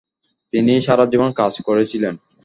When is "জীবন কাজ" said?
1.11-1.53